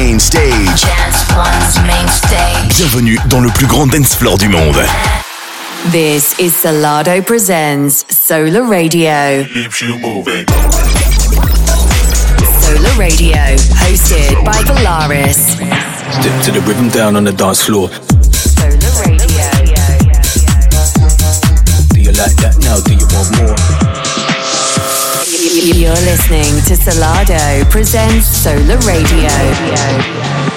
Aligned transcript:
main 0.00 0.18
stage. 0.18 0.82
Dance 0.82 1.24
One's 1.36 1.76
main 1.86 2.08
stage. 2.08 2.76
Bienvenue 2.78 3.18
dans 3.28 3.40
le 3.40 3.50
plus 3.50 3.66
grand 3.66 3.86
dance 3.86 4.14
floor 4.14 4.38
du 4.38 4.48
monde. 4.48 4.78
This 5.92 6.34
is 6.38 6.54
Salado 6.54 7.20
Presents 7.20 8.06
Solar 8.08 8.62
Radio. 8.62 9.44
Keeps 9.52 9.82
you 9.82 9.98
moving. 9.98 10.46
Solar 12.62 12.96
Radio, 12.98 13.36
hosted 13.76 14.42
by 14.42 14.62
Valaris. 14.64 15.56
Step 16.20 16.42
to 16.44 16.50
the 16.50 16.62
rhythm 16.66 16.88
down 16.88 17.14
on 17.14 17.24
the 17.24 17.32
dance 17.32 17.60
floor. 17.62 17.90
Solar 18.32 18.92
Radio. 19.04 19.50
Do 21.92 22.00
you 22.00 22.12
like 22.12 22.36
that 22.40 22.56
now? 22.62 22.80
Do 22.80 22.94
you 22.94 23.06
want 23.12 23.36
more? 23.36 23.69
You're 25.42 25.92
listening 25.92 26.62
to 26.66 26.76
Salado 26.76 27.64
Presents 27.70 28.26
Solar 28.26 28.76
Radio. 28.80 30.49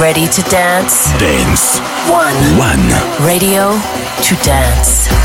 Ready 0.00 0.26
to 0.26 0.40
dance? 0.44 1.12
Dance 1.18 1.78
One. 2.08 2.34
One. 2.56 3.26
Radio 3.26 3.72
to 4.22 4.34
dance. 4.42 5.19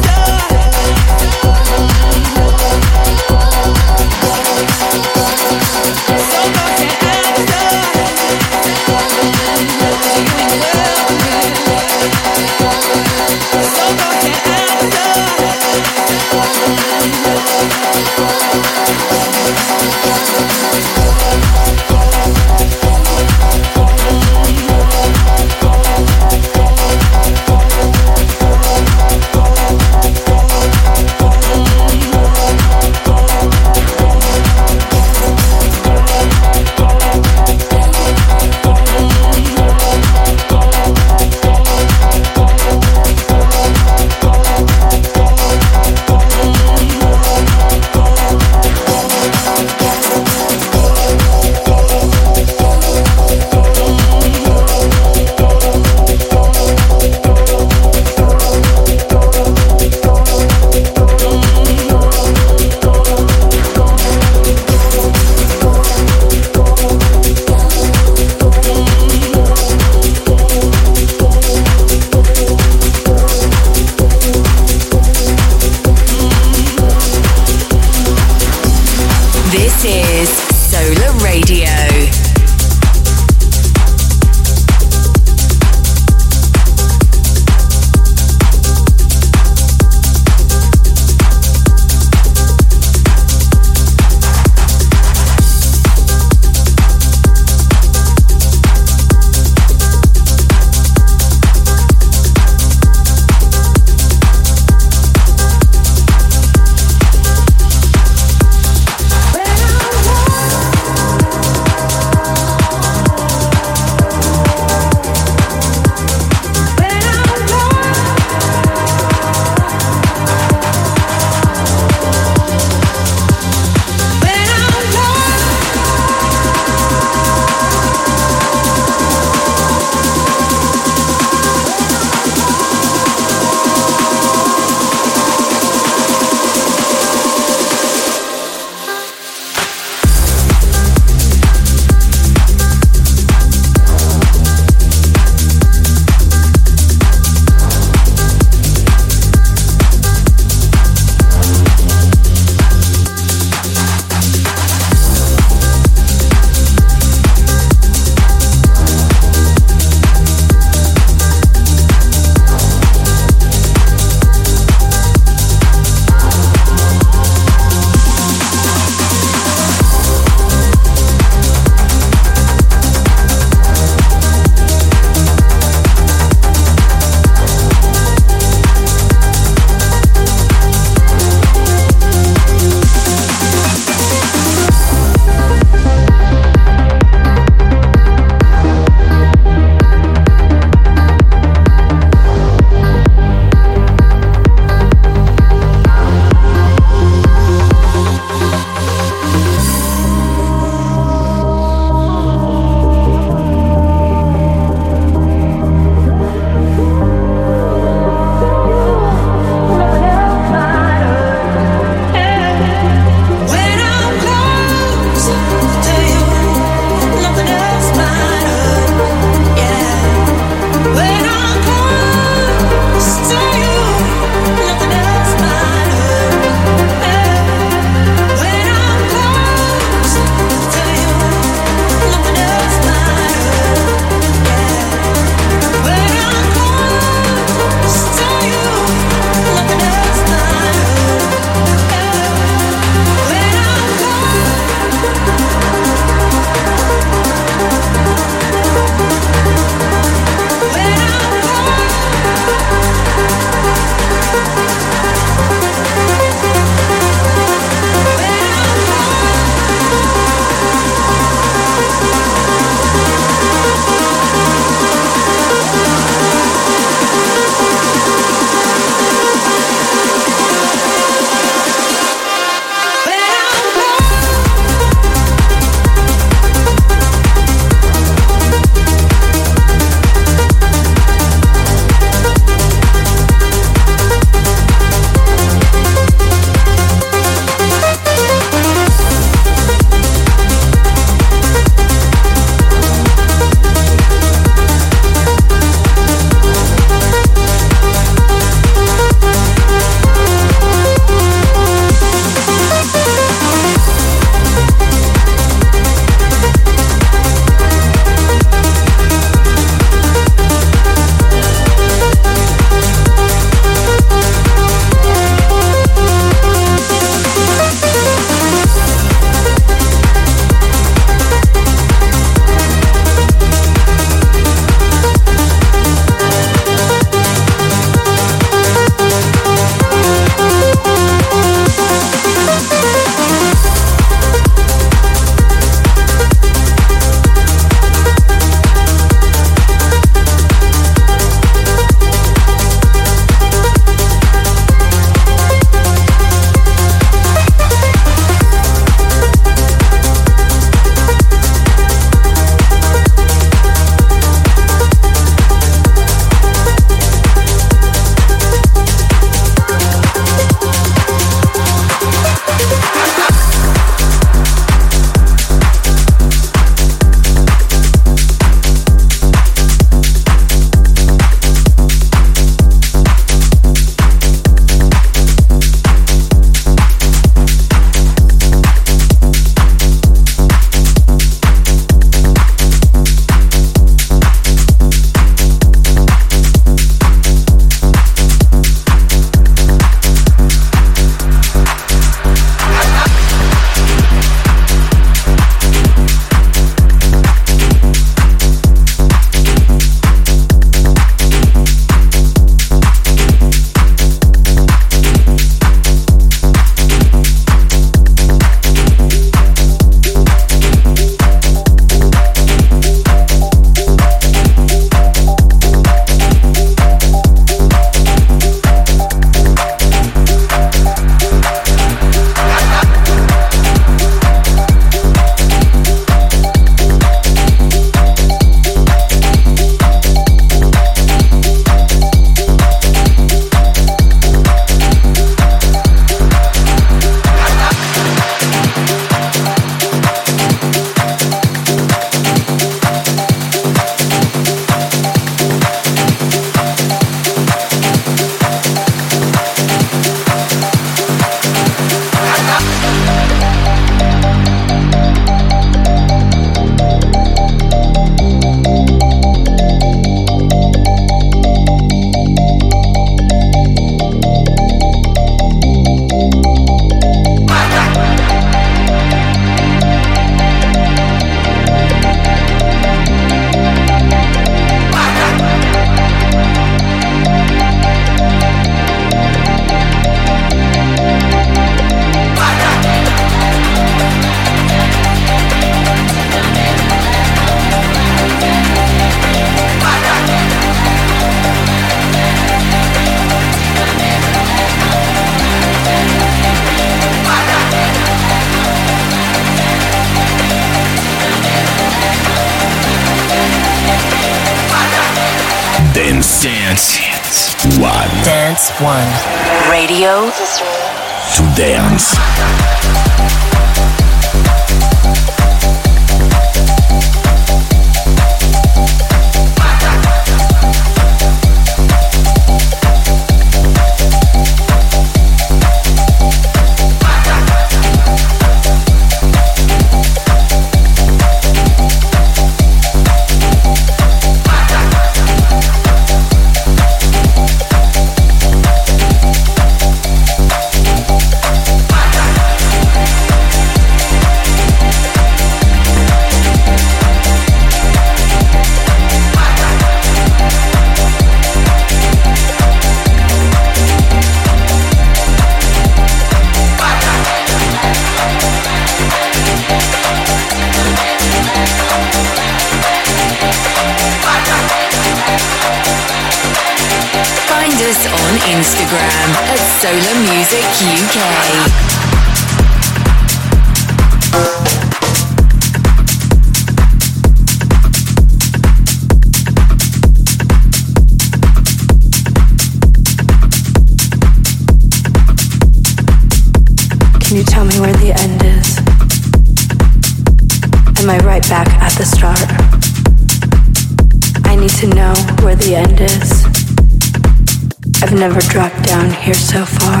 Never 598.28 598.40
dropped 598.48 598.82
down 598.84 599.10
here 599.10 599.34
so 599.34 599.66
far. 599.66 600.00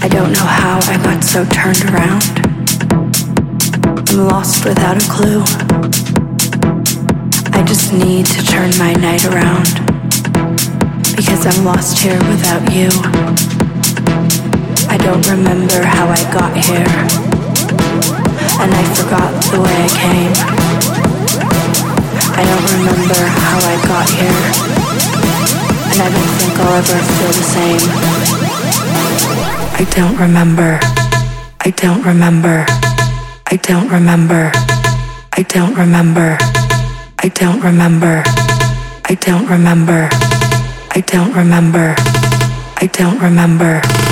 I 0.00 0.06
don't 0.06 0.30
know 0.30 0.46
how 0.46 0.78
I 0.86 0.96
got 1.02 1.24
so 1.24 1.44
turned 1.46 1.82
around. 1.90 2.22
I'm 4.08 4.28
lost 4.28 4.64
without 4.64 4.94
a 4.94 5.06
clue. 5.10 5.42
I 7.50 7.64
just 7.66 7.92
need 7.92 8.26
to 8.26 8.46
turn 8.46 8.70
my 8.78 8.92
night 8.92 9.24
around. 9.24 9.66
Because 11.18 11.42
I'm 11.50 11.64
lost 11.64 11.98
here 11.98 12.20
without 12.30 12.62
you. 12.70 12.90
I 14.86 14.98
don't 15.02 15.26
remember 15.26 15.82
how 15.82 16.06
I 16.06 16.22
got 16.30 16.54
here. 16.54 16.92
And 18.62 18.70
I 18.72 18.84
forgot 18.94 19.34
the 19.50 19.60
way 19.66 19.74
I 19.82 19.90
came. 19.98 20.34
I 22.38 22.42
don't 22.46 22.66
remember 22.78 23.20
how 23.34 23.58
I 23.58 23.76
got 23.88 24.08
here. 24.14 24.85
And 25.98 26.04
I 26.04 26.10
don't 26.10 26.28
think 26.36 26.58
I'll 26.58 26.76
ever 26.76 26.98
feel 27.16 27.32
the 27.32 27.46
same. 27.56 27.80
I 29.80 29.84
don't 29.96 30.18
remember. 30.18 30.78
I 31.60 31.70
don't 31.70 32.02
remember. 32.04 32.66
I 33.46 33.56
don't 33.56 33.88
remember. 33.88 34.50
I 35.32 35.42
don't 35.42 35.74
remember. 35.74 36.36
I 37.18 37.28
don't 37.28 37.62
remember. 37.62 38.22
I 39.06 39.14
don't 39.14 39.48
remember. 39.48 40.08
I 40.94 41.00
don't 41.00 41.32
remember. 41.32 41.94
I 42.76 42.86
don't 42.92 43.18
remember. 43.18 44.05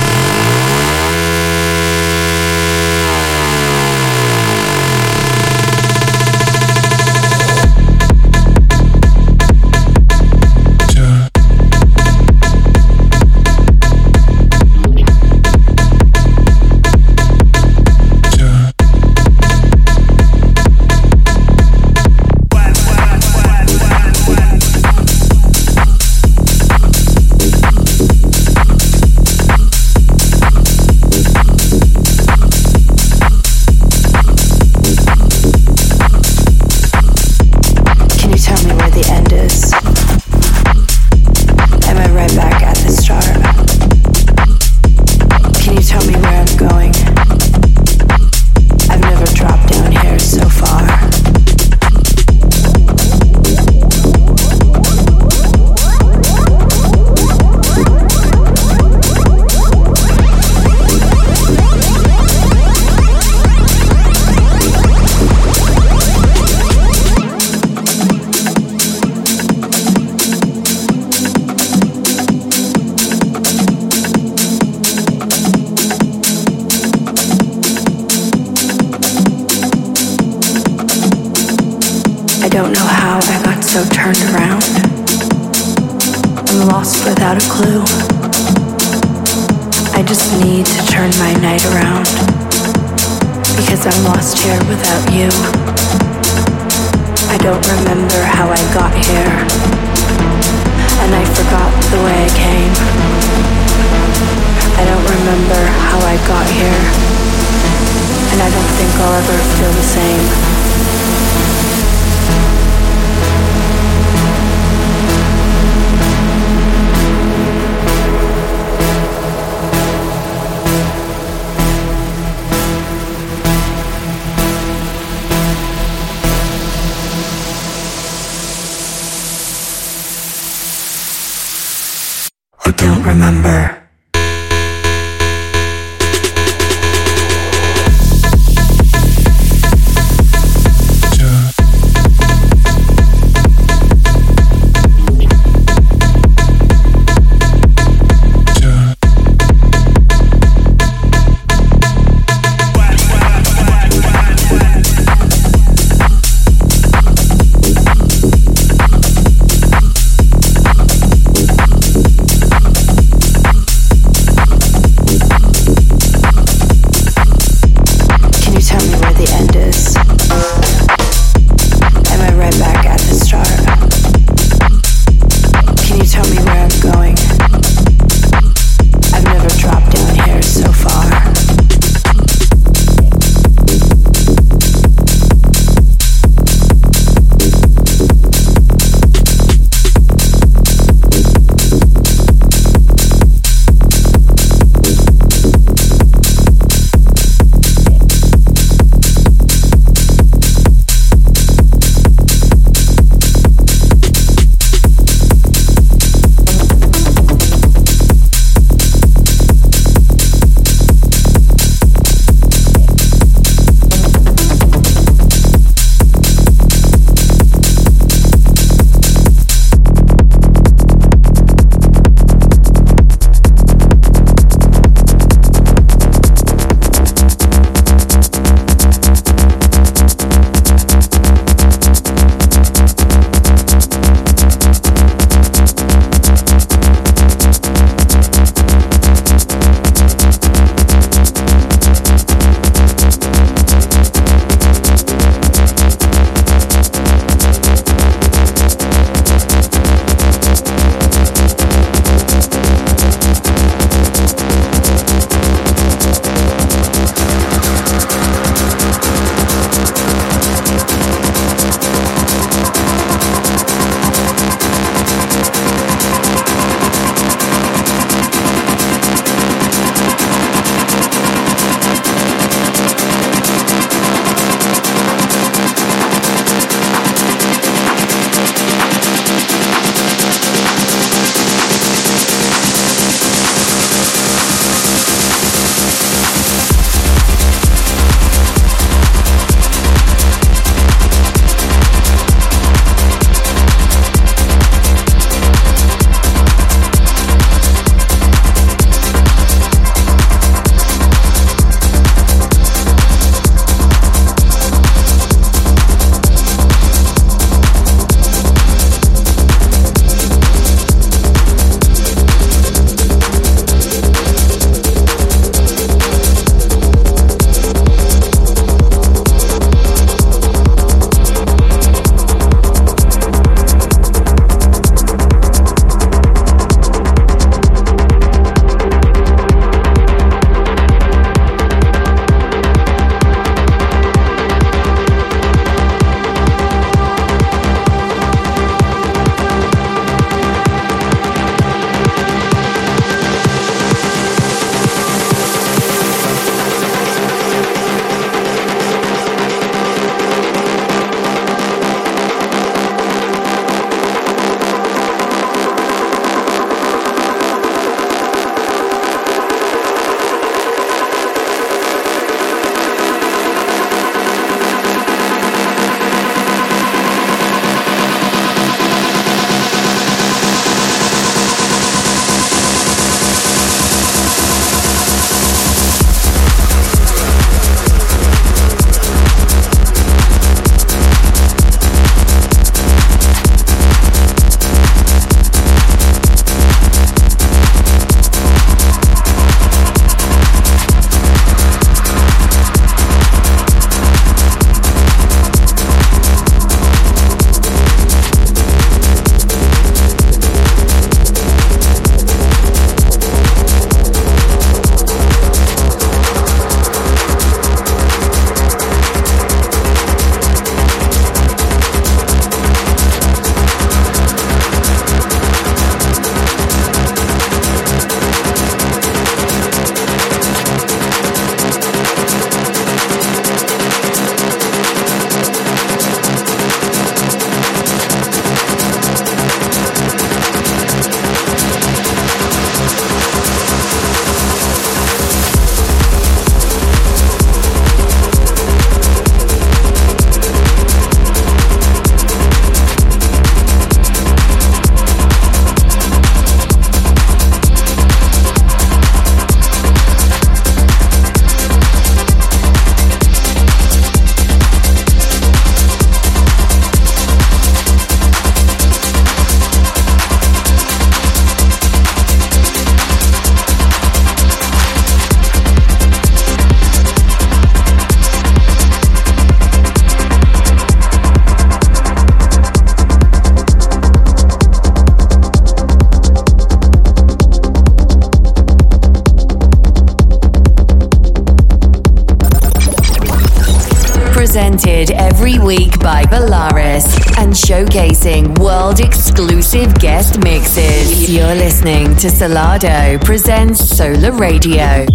You're 491.35 491.53
listening 491.53 492.15
to 492.15 492.29
Salado 492.29 493.19
presents 493.19 493.97
Solar 493.97 494.31
Radio. 494.31 495.05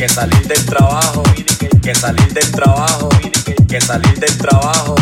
que 0.00 0.08
salir 0.08 0.48
del 0.48 0.64
trabajo, 0.64 1.22
que 1.82 1.94
salir 1.94 2.32
del 2.32 2.50
trabajo, 2.52 3.10
que 3.68 3.80
salir 3.82 4.18
del 4.18 4.34
trabajo 4.38 4.94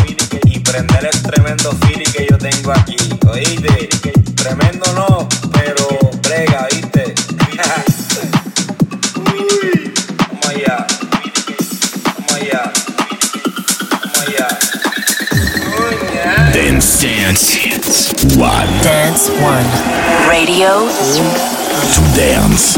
y 0.43 0.59
prender 0.59 1.09
el 1.13 1.21
tremendo 1.21 1.71
fili 1.85 2.03
que 2.03 2.27
yo 2.29 2.37
tengo 2.37 2.73
aquí. 2.73 2.97
Oíste, 3.25 3.87
tremendo 4.35 4.91
no, 4.91 5.29
pero 5.53 5.87
brega, 6.21 6.67
¿viste? 6.69 7.15
Uy. 9.15 9.93
Dance, 16.51 17.07
dance, 17.07 18.37
one. 18.37 18.83
Dance 18.83 19.31
one. 19.41 19.65
Radio 20.27 20.89
to 21.93 22.01
dance. 22.17 22.77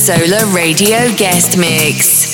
Solar 0.00 0.46
Radio 0.54 1.14
Guest 1.14 1.58
Mix. 1.58 2.29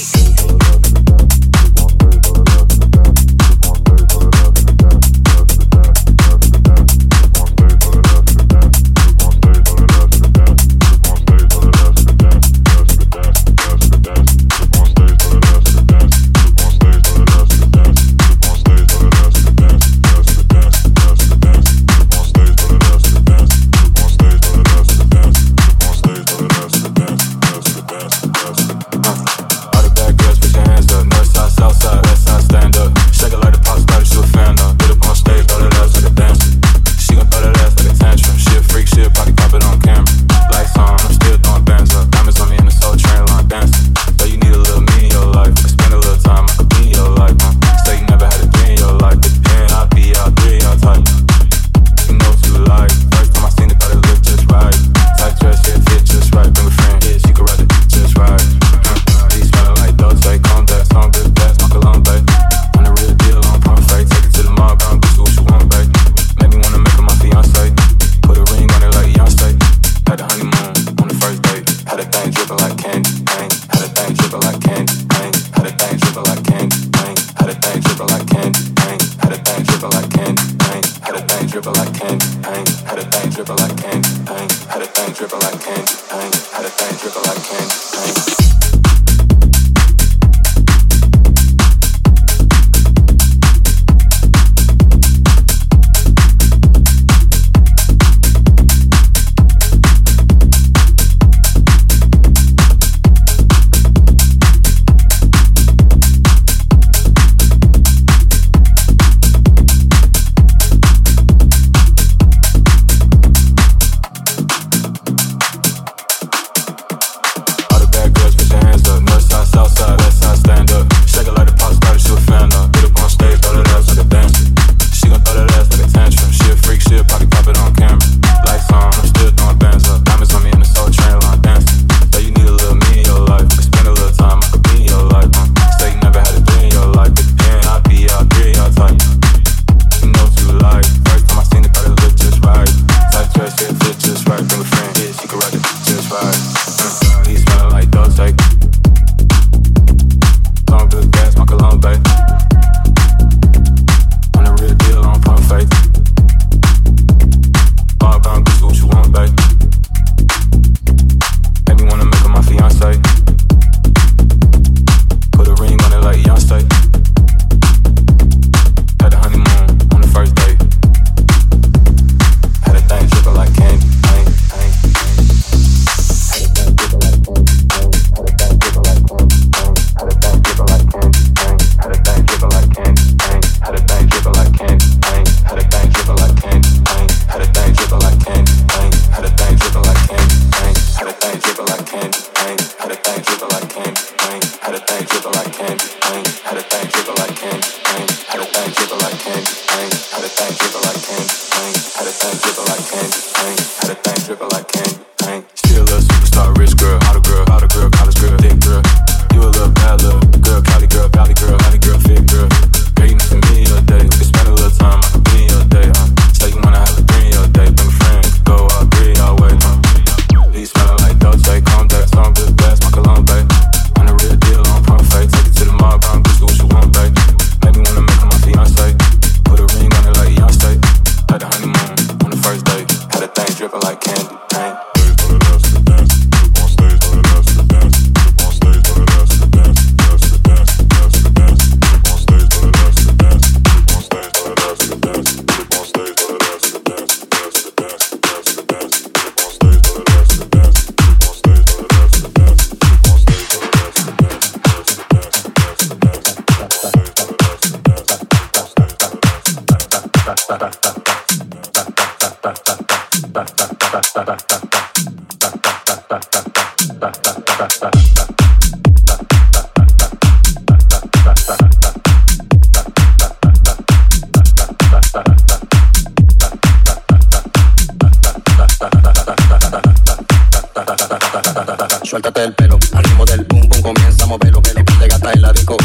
Suéltate 282.04 282.44
el 282.44 282.54
pelo, 282.54 282.78
al 282.94 283.04
ritmo 283.04 283.26
del 283.26 283.44
boom 283.44 283.68
boom 283.68 283.82
comienza 283.82 284.24
a 284.24 284.26
moverlo, 284.26 284.62
que 284.62 284.72
lo 284.72 284.82
pide 284.82 285.08
gata 285.08 285.32
en 285.32 285.42
la 285.42 285.52
disco, 285.52 285.76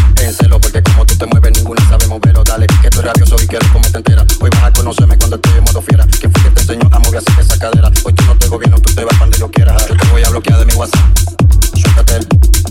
porque 0.61 0.81
como 0.83 1.05
tú 1.05 1.17
te 1.17 1.25
mueves 1.25 1.51
ninguna 1.57 1.81
sabe 1.89 2.07
moverlo, 2.07 2.45
dale, 2.45 2.67
que 2.67 2.87
estoy 2.87 3.03
rabioso 3.03 3.35
y 3.43 3.47
quiero 3.47 3.67
comerte 3.73 3.97
entera, 3.97 4.25
hoy 4.39 4.49
vas 4.51 4.63
a 4.63 4.71
conocerme 4.71 5.17
cuando 5.17 5.35
estoy 5.35 5.57
en 5.57 5.63
modo 5.65 5.81
fiera, 5.81 6.07
señora, 6.71 6.99
mueve 6.99 7.17
así 7.17 7.39
esa 7.39 7.57
cadera. 7.59 7.91
Hoy 8.03 8.13
tú 8.13 8.23
no 8.25 8.37
te 8.37 8.47
gobierno, 8.47 8.79
tú 8.79 8.93
te 8.93 9.03
vas 9.03 9.17
cuando 9.17 9.37
yo 9.37 9.51
quieras. 9.51 9.87
Yo 9.87 9.95
te 9.95 10.07
voy 10.07 10.23
a 10.23 10.29
bloquear 10.29 10.59
de 10.59 10.65
mi 10.65 10.73
WhatsApp. 10.73 11.17
Suéltate 11.75 12.70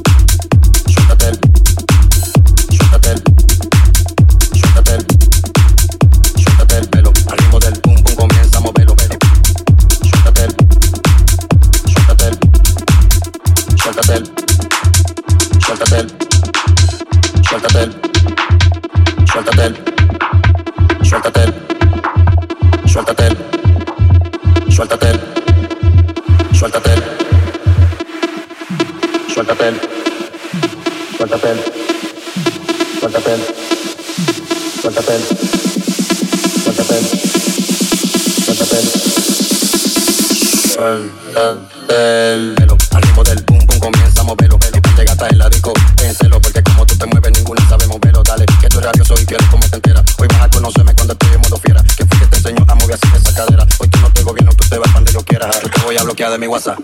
pasa. 56.61 56.77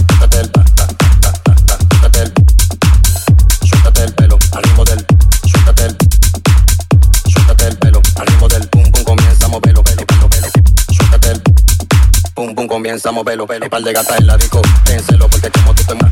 Suéltate 0.00 0.40
el, 4.04 4.14
pelo 4.14 4.38
al 4.52 4.62
ritmo 4.62 4.84
del, 4.84 5.06
suéltate 5.44 5.84
el, 5.84 5.96
suéltate 7.30 7.66
el 7.66 7.76
pelo 7.76 8.00
al 8.16 8.26
ritmo 8.26 8.48
del, 8.48 8.68
pum 8.68 8.90
pum 8.90 9.04
comienza 9.04 9.44
a 9.44 9.48
moverlo, 9.48 9.84
pelo, 9.84 10.06
pelo, 10.06 10.30
pelo, 10.30 10.46
suéltate 10.90 11.30
el, 11.30 11.42
pum 12.34 12.54
pum 12.54 12.66
comienza 12.66 13.10
a 13.10 13.12
moverlo, 13.12 13.46
pelo, 13.46 13.68
par 13.68 13.82
de 13.82 13.92
gata 13.92 14.16
en 14.16 14.26
la 14.26 14.36
disco, 14.38 14.62
ténselo 14.84 15.28
porque 15.28 15.50
como 15.50 15.74
tú 15.74 15.84
te 15.84 15.94
mueves. 15.94 16.11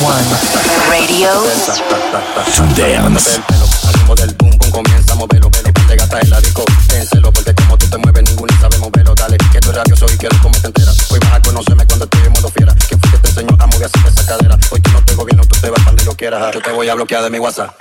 Radio 0.00 1.28
to 2.56 2.64
dance. 2.74 3.38
Del 4.16 4.34
boom 4.34 4.56
boom 4.56 4.70
comienza 4.70 5.12
a 5.12 5.16
moverlo, 5.16 5.50
pelo 5.50 5.72
que 5.74 5.82
te 5.82 5.96
gasta 5.96 6.20
el 6.20 6.42
disco. 6.42 6.64
Ténselo 6.88 7.30
porque 7.30 7.54
como 7.54 7.76
tú 7.76 7.86
te 7.86 7.98
mueves, 7.98 8.22
ninguno 8.24 8.52
sabe 8.60 8.78
moverlo. 8.78 9.14
Dale, 9.14 9.36
que 9.36 9.60
tú 9.60 9.68
eres 9.68 9.82
rabioso 9.82 10.06
y 10.06 10.16
quiero 10.16 10.36
como 10.42 10.58
te 10.58 10.68
enteras. 10.68 10.96
Hoy 11.10 11.18
vas 11.20 11.34
a 11.34 11.42
conocerme 11.42 11.86
cuando 11.86 12.06
estoy 12.06 12.22
en 12.24 12.32
modo 12.32 12.48
fiera. 12.48 12.74
Que 12.74 12.96
fue 12.96 13.10
que 13.10 13.18
te 13.18 13.28
enseñó 13.28 13.56
a 13.58 13.66
mover 13.66 13.90
así 13.94 14.08
esa 14.08 14.26
cadera. 14.26 14.58
Hoy 14.70 14.80
tú 14.80 14.90
no 14.90 15.04
te 15.04 15.14
gobierno, 15.14 15.44
tú 15.44 15.60
te 15.60 15.68
vas 15.68 15.78
para 15.80 15.90
donde 15.90 16.04
yo 16.04 16.16
quieras. 16.16 16.54
Yo 16.54 16.62
te 16.62 16.72
voy 16.72 16.88
a 16.88 16.94
bloquear 16.94 17.22
de 17.22 17.30
mi 17.30 17.38
WhatsApp. 17.38 17.74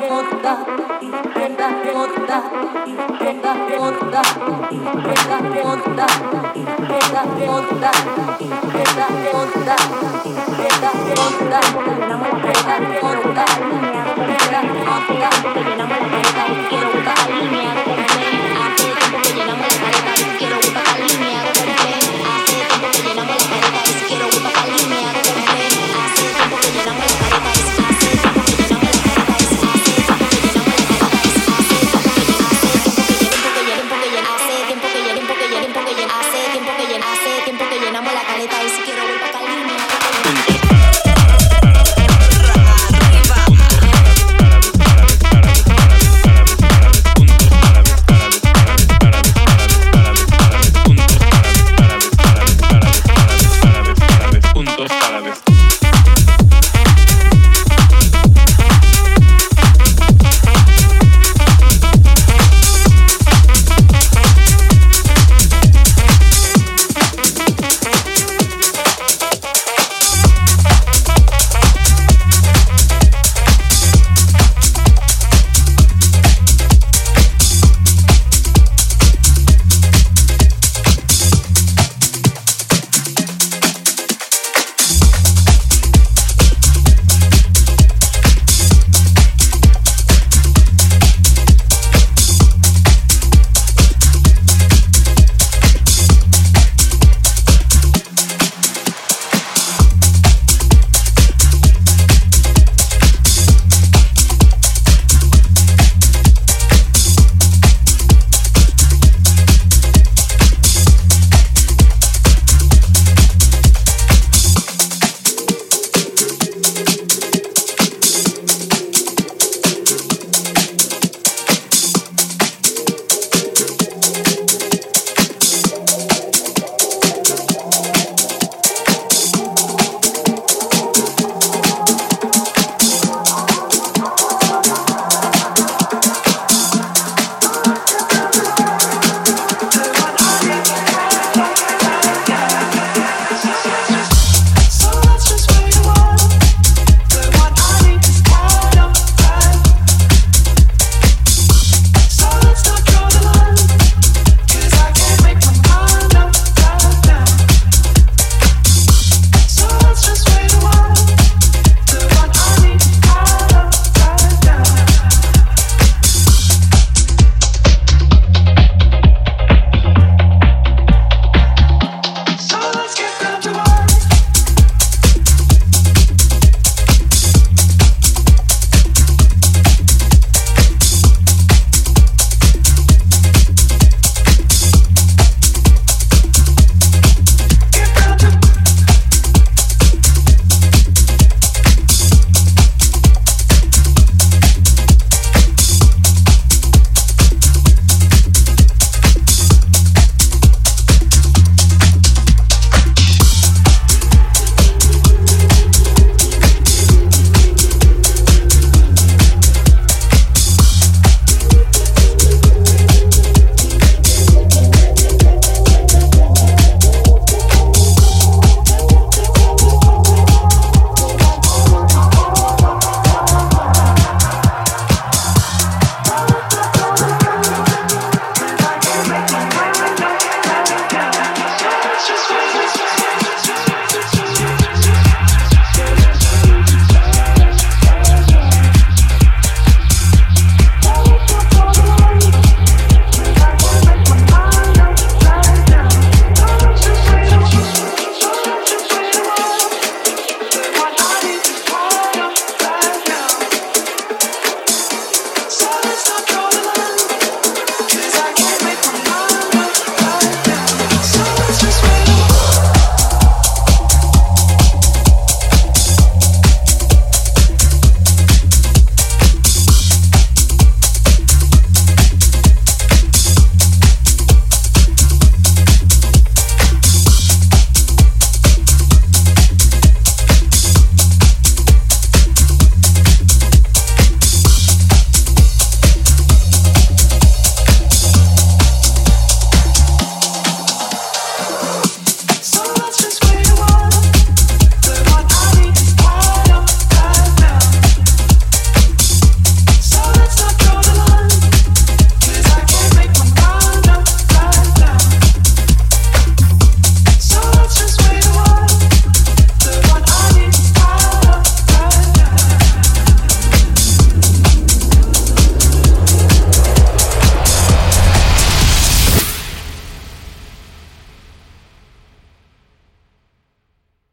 You. 0.00 0.28